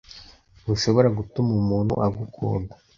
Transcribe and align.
Ntushobora 0.61 1.07
gutuma 1.17 1.51
umuntu 1.61 1.93
agukunda. 2.05 2.73